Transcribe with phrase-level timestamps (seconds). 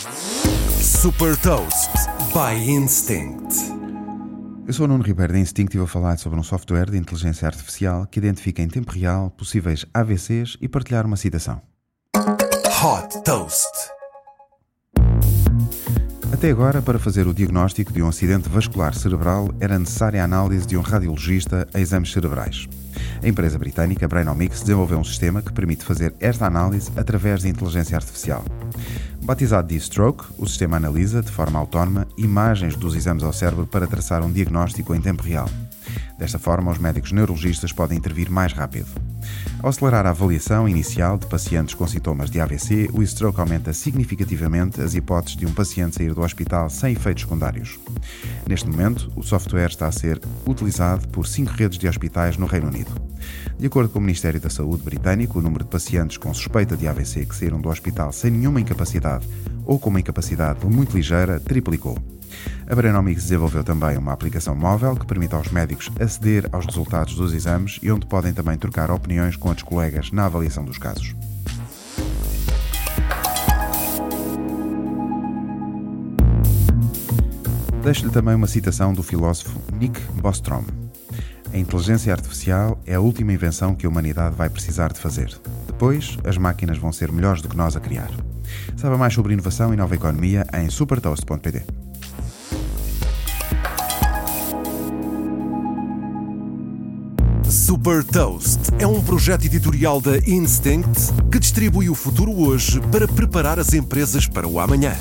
[0.00, 1.90] Super Toast
[2.32, 3.54] by Instinct.
[4.66, 7.46] Eu sou o Nuno Ribeiro da Instinct e vou falar sobre um software de inteligência
[7.46, 11.60] artificial que identifica em tempo real possíveis AVCs e partilhar uma citação.
[12.16, 13.68] Hot Toast.
[16.32, 20.66] Até agora, para fazer o diagnóstico de um acidente vascular cerebral, era necessária a análise
[20.66, 22.66] de um radiologista a exames cerebrais.
[23.22, 27.96] A empresa britânica Brainomics desenvolveu um sistema que permite fazer esta análise através de inteligência
[27.96, 28.42] artificial.
[29.30, 33.86] Batizado de Stroke, o sistema analisa, de forma autónoma, imagens dos exames ao cérebro para
[33.86, 35.48] traçar um diagnóstico em tempo real.
[36.18, 38.88] Desta forma, os médicos neurologistas podem intervir mais rápido.
[39.62, 44.80] Ao acelerar a avaliação inicial de pacientes com sintomas de AVC, o stroke aumenta significativamente
[44.80, 47.78] as hipóteses de um paciente sair do hospital sem efeitos secundários.
[48.48, 52.66] Neste momento, o software está a ser utilizado por cinco redes de hospitais no Reino
[52.66, 53.09] Unido.
[53.58, 56.86] De acordo com o Ministério da Saúde britânico, o número de pacientes com suspeita de
[56.86, 59.28] AVC que saíram do hospital sem nenhuma incapacidade
[59.64, 61.98] ou com uma incapacidade muito ligeira triplicou.
[62.68, 67.34] A Branomics desenvolveu também uma aplicação móvel que permite aos médicos aceder aos resultados dos
[67.34, 71.14] exames e onde podem também trocar opiniões com outros colegas na avaliação dos casos.
[77.82, 80.79] Deixo-lhe também uma citação do filósofo Nick Bostrom.
[81.52, 85.36] A inteligência artificial é a última invenção que a humanidade vai precisar de fazer.
[85.66, 88.10] Depois, as máquinas vão ser melhores do que nós a criar.
[88.76, 91.64] Saiba mais sobre inovação e nova economia em supertoast.pt.
[97.48, 103.58] Super Toast é um projeto editorial da Instinct que distribui o futuro hoje para preparar
[103.58, 104.94] as empresas para o amanhã.